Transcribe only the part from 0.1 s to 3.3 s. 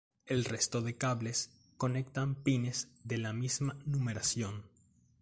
El resto de cables conectan pines de